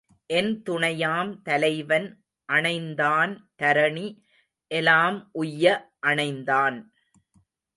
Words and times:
என் 0.25 0.61
துணையாம் 0.69 1.41
தலைவன் 1.41 2.07
அணைந்தான் 2.53 3.33
தரணி 3.61 4.07
எலாம் 4.67 5.29
உய்ய 5.31 5.93
அணைந்தான். 6.07 6.77